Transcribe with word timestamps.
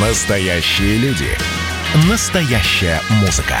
Настоящие 0.00 0.96
люди. 0.98 1.26
Настоящая 2.08 3.00
музыка. 3.20 3.56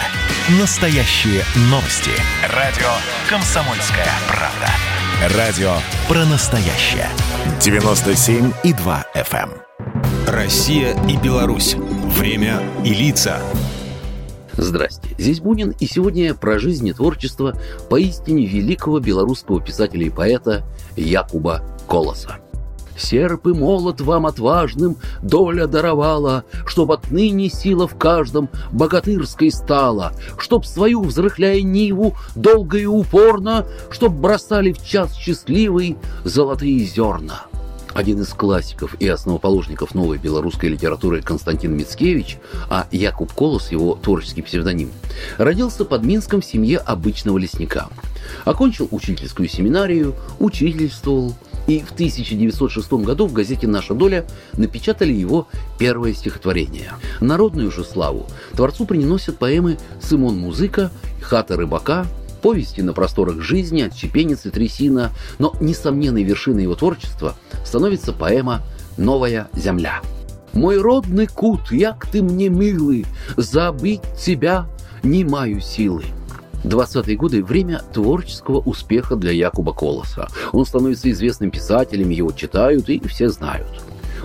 Настоящие 0.60 1.42
новости. 1.62 2.12
Радио 2.54 2.86
«Комсомольская 3.28 4.06
правда». 4.28 5.36
Радио 5.36 5.72
про 6.06 6.24
настоящее. 6.26 7.08
97,2 7.58 9.04
FM. 9.16 9.50
эм. 9.50 10.32
Россия 10.32 10.96
и 11.08 11.16
Беларусь. 11.16 11.74
Время 11.74 12.62
и 12.84 12.94
лица. 12.94 13.40
Здрасте, 14.52 15.08
здесь 15.18 15.40
Бунин, 15.40 15.74
и 15.80 15.86
сегодня 15.86 16.34
про 16.34 16.60
жизнь 16.60 16.86
и 16.86 16.92
творчество 16.92 17.60
поистине 17.90 18.46
великого 18.46 19.00
белорусского 19.00 19.60
писателя 19.60 20.06
и 20.06 20.10
поэта 20.10 20.62
Якуба 20.94 21.64
Колоса. 21.88 22.38
Серп 22.98 23.46
и 23.46 23.52
молот 23.52 24.00
вам 24.00 24.26
отважным 24.26 24.96
доля 25.22 25.66
даровала, 25.66 26.44
Чтоб 26.66 26.92
отныне 26.92 27.48
сила 27.48 27.86
в 27.86 27.96
каждом 27.96 28.48
богатырской 28.72 29.50
стала, 29.50 30.12
Чтоб 30.38 30.66
свою 30.66 31.02
взрыхляя 31.02 31.62
Ниву 31.62 32.16
долго 32.34 32.78
и 32.78 32.86
упорно, 32.86 33.66
Чтоб 33.90 34.12
бросали 34.12 34.72
в 34.72 34.84
час 34.84 35.14
счастливый 35.14 35.96
золотые 36.24 36.80
зерна. 36.84 37.44
Один 37.94 38.20
из 38.20 38.28
классиков 38.28 38.94
и 39.00 39.08
основоположников 39.08 39.94
новой 39.94 40.18
белорусской 40.18 40.68
литературы 40.68 41.22
Константин 41.22 41.76
Мицкевич, 41.76 42.38
а 42.68 42.86
Якуб 42.92 43.32
Колос, 43.32 43.72
его 43.72 43.98
творческий 44.00 44.42
псевдоним, 44.42 44.92
родился 45.36 45.84
под 45.84 46.04
Минском 46.04 46.40
в 46.40 46.44
семье 46.44 46.78
обычного 46.78 47.38
лесника. 47.38 47.88
Окончил 48.44 48.86
учительскую 48.90 49.48
семинарию, 49.48 50.14
учительствовал, 50.38 51.34
и 51.68 51.80
в 51.80 51.92
1906 51.92 52.92
году 52.92 53.26
в 53.26 53.32
газете 53.32 53.68
«Наша 53.68 53.94
доля» 53.94 54.24
напечатали 54.54 55.12
его 55.12 55.46
первое 55.78 56.14
стихотворение. 56.14 56.94
Народную 57.20 57.70
же 57.70 57.84
славу 57.84 58.26
творцу 58.52 58.86
приносят 58.86 59.38
поэмы 59.38 59.78
«Сымон 60.00 60.38
Музыка», 60.38 60.90
«Хата 61.20 61.56
рыбака», 61.56 62.06
повести 62.40 62.80
на 62.80 62.94
просторах 62.94 63.42
жизни, 63.42 63.82
«Отщепенец 63.82 64.46
и 64.46 64.50
трясина», 64.50 65.12
но 65.38 65.54
несомненной 65.60 66.22
вершиной 66.22 66.62
его 66.62 66.74
творчества 66.74 67.36
становится 67.64 68.12
поэма 68.12 68.62
«Новая 68.96 69.48
земля». 69.54 70.00
«Мой 70.54 70.80
родный 70.80 71.26
кут, 71.26 71.70
як 71.70 72.06
ты 72.10 72.22
мне 72.22 72.48
милый, 72.48 73.04
забыть 73.36 74.00
тебя 74.18 74.66
не 75.02 75.22
маю 75.22 75.60
силы». 75.60 76.04
20-е 76.64 77.16
годы– 77.16 77.44
время 77.44 77.82
творческого 77.92 78.58
успеха 78.58 79.16
для 79.16 79.32
Якуба 79.32 79.72
Колоса. 79.72 80.28
Он 80.52 80.66
становится 80.66 81.10
известным 81.10 81.50
писателем, 81.50 82.10
его 82.10 82.32
читают 82.32 82.88
и 82.88 83.06
все 83.06 83.28
знают. 83.28 83.68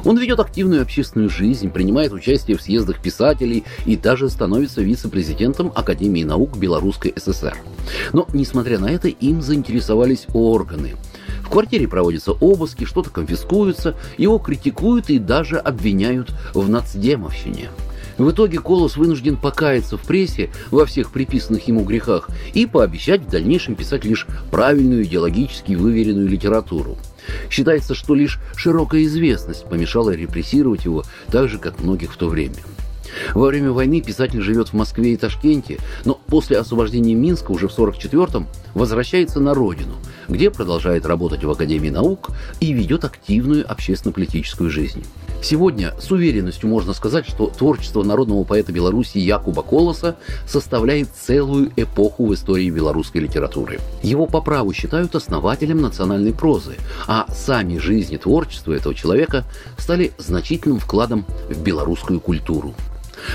Он 0.06 0.18
ведет 0.18 0.40
активную 0.40 0.82
общественную 0.82 1.30
жизнь, 1.30 1.70
принимает 1.70 2.12
участие 2.12 2.58
в 2.58 2.62
съездах 2.62 3.02
писателей 3.02 3.64
и 3.86 3.96
даже 3.96 4.30
становится 4.30 4.82
вице-президентом 4.82 5.72
Академии 5.74 6.24
наук 6.24 6.58
Белорусской 6.58 7.14
ССР. 7.16 7.56
Но, 8.12 8.28
несмотря 8.34 8.80
на 8.80 8.92
это, 8.92 9.08
им 9.08 9.42
заинтересовались 9.42 10.28
органы. 10.34 10.96
В 11.42 11.50
квартире 11.50 11.88
проводятся 11.88 12.32
обыски, 12.32 12.86
что-то 12.86 13.10
конфискуется, 13.12 13.96
его 14.18 14.40
критикуют 14.40 15.10
и 15.10 15.20
даже 15.20 15.58
обвиняют 15.58 16.32
в 16.54 16.70
нацдемовщине. 16.70 17.70
В 18.18 18.30
итоге 18.32 18.60
Колос 18.60 18.98
вынужден 18.98 19.38
покаяться 19.38 19.98
в 19.98 20.02
прессе 20.02 20.52
во 20.72 20.86
всех 20.86 21.12
приписанных 21.12 21.68
ему 21.68 21.84
грехах 21.84 22.30
и 22.54 22.66
пообещать 22.66 23.22
в 23.22 23.30
дальнейшем 23.30 23.76
писать 23.76 24.06
лишь 24.06 24.28
правильную 24.52 25.04
идеологически 25.04 25.74
выверенную 25.74 26.28
литературу. 26.28 26.98
Считается, 27.50 27.96
что 27.96 28.16
лишь 28.16 28.40
широкая 28.56 29.04
известность 29.04 29.66
помешала 29.66 30.12
репрессировать 30.12 30.86
его 30.86 31.04
так 31.32 31.50
же, 31.50 31.58
как 31.58 31.82
многих 31.82 32.14
в 32.14 32.18
то 32.18 32.28
время. 32.28 32.56
Во 33.34 33.48
время 33.48 33.72
войны 33.72 34.02
писатель 34.02 34.42
живет 34.42 34.70
в 34.70 34.74
Москве 34.74 35.14
и 35.14 35.18
Ташкенте, 35.18 35.78
но 36.06 36.20
после 36.28 36.58
освобождения 36.58 37.14
Минска 37.14 37.52
уже 37.52 37.68
в 37.68 37.78
1944-м 37.78 38.48
возвращается 38.74 39.40
на 39.40 39.54
родину, 39.54 39.96
где 40.28 40.50
продолжает 40.50 41.06
работать 41.06 41.44
в 41.44 41.50
Академии 41.50 41.90
наук 41.90 42.32
и 42.60 42.74
ведет 42.74 43.06
активную 43.06 43.70
общественно-политическую 43.70 44.70
жизнь. 44.70 45.04
Сегодня 45.44 45.94
с 46.00 46.10
уверенностью 46.10 46.70
можно 46.70 46.94
сказать, 46.94 47.28
что 47.28 47.48
творчество 47.48 48.02
народного 48.02 48.46
поэта 48.46 48.72
Беларуси 48.72 49.18
Якуба 49.18 49.62
Колоса 49.62 50.16
составляет 50.48 51.10
целую 51.10 51.70
эпоху 51.76 52.28
в 52.28 52.34
истории 52.34 52.70
белорусской 52.70 53.20
литературы. 53.20 53.82
Его 54.02 54.26
по 54.26 54.40
праву 54.40 54.72
считают 54.72 55.16
основателем 55.16 55.82
национальной 55.82 56.34
прозы, 56.34 56.76
а 57.08 57.26
сами 57.28 57.78
жизни 57.78 58.16
творчества 58.16 58.72
этого 58.72 58.96
человека 58.96 59.44
стали 59.78 60.14
значительным 60.18 60.80
вкладом 60.80 61.26
в 61.50 61.62
белорусскую 61.62 62.22
культуру. 62.22 62.74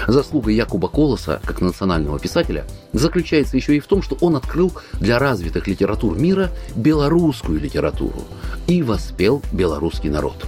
Заслуга 0.06 0.50
Якуба 0.50 0.88
Колоса, 0.88 1.42
как 1.44 1.60
национального 1.60 2.18
писателя, 2.18 2.64
заключается 2.94 3.58
еще 3.58 3.76
и 3.76 3.80
в 3.80 3.86
том, 3.86 4.00
что 4.00 4.16
он 4.22 4.34
открыл 4.34 4.72
для 4.94 5.18
развитых 5.18 5.66
литератур 5.66 6.18
мира 6.18 6.50
белорусскую 6.74 7.60
литературу 7.60 8.24
и 8.66 8.82
воспел 8.82 9.42
белорусский 9.52 10.08
народ. 10.08 10.46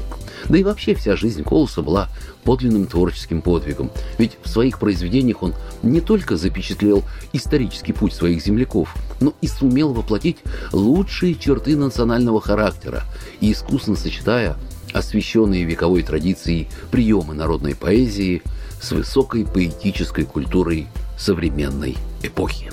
Да 0.50 0.59
и 0.59 0.65
вообще 0.65 0.97
вся 0.97 1.15
жизнь 1.15 1.44
Колоса 1.44 1.81
была 1.81 2.09
подлинным 2.43 2.87
творческим 2.87 3.41
подвигом. 3.41 3.88
Ведь 4.19 4.37
в 4.43 4.49
своих 4.49 4.81
произведениях 4.81 5.44
он 5.44 5.55
не 5.84 6.00
только 6.00 6.37
запечатлел 6.37 7.05
исторический 7.33 7.93
путь 7.93 8.12
своих 8.12 8.43
земляков, 8.43 8.93
но 9.21 9.33
и 9.41 9.47
сумел 9.47 9.93
воплотить 9.93 10.39
лучшие 10.72 11.37
черты 11.37 11.77
национального 11.77 12.41
характера 12.41 13.05
и 13.41 13.53
искусно 13.53 13.94
сочетая 13.94 14.56
освященные 14.93 15.62
вековой 15.62 16.03
традицией 16.03 16.69
приемы 16.91 17.34
народной 17.34 17.77
поэзии 17.77 18.43
с 18.83 18.91
высокой 18.91 19.47
поэтической 19.47 20.25
культурой 20.25 20.89
современной 21.16 21.97
эпохи. 22.25 22.72